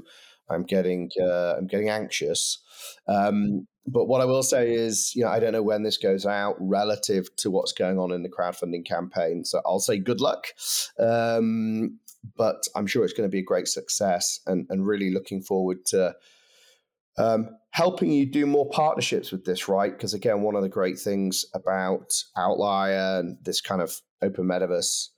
[0.49, 2.59] I'm getting uh, I'm getting anxious.
[3.07, 6.25] Um, but what I will say is, you know, I don't know when this goes
[6.25, 9.43] out relative to what's going on in the crowdfunding campaign.
[9.43, 10.47] So I'll say good luck.
[10.97, 11.99] Um,
[12.37, 15.85] but I'm sure it's going to be a great success and, and really looking forward
[15.87, 16.15] to
[17.17, 19.91] um, helping you do more partnerships with this, right?
[19.91, 25.09] Because again, one of the great things about Outlier and this kind of open metaverse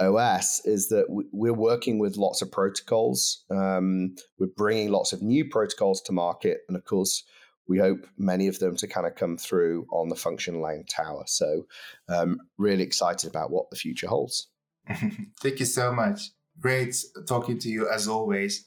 [0.00, 3.44] OS is that we're working with lots of protocols.
[3.50, 6.58] Um, we're bringing lots of new protocols to market.
[6.68, 7.22] And of course,
[7.68, 11.24] we hope many of them to kind of come through on the Functionland tower.
[11.26, 11.66] So,
[12.08, 14.48] um, really excited about what the future holds.
[14.88, 16.30] Thank you so much.
[16.58, 16.96] Great
[17.28, 18.64] talking to you as always.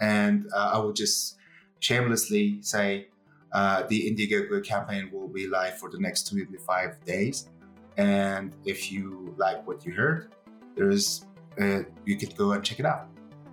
[0.00, 1.36] And uh, I will just
[1.80, 3.08] shamelessly say
[3.52, 7.48] uh, the Indiegogo campaign will be live for the next 25 days.
[7.96, 10.34] And if you like what you heard,
[10.76, 11.24] there's
[11.60, 13.08] uh, you could go and check it out.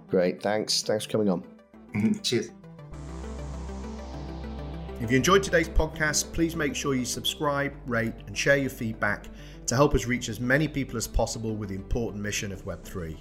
[0.09, 0.81] Great, thanks.
[0.83, 1.43] Thanks for coming on.
[2.21, 2.51] Cheers.
[4.99, 9.25] If you enjoyed today's podcast, please make sure you subscribe, rate, and share your feedback
[9.65, 13.17] to help us reach as many people as possible with the important mission of Web3.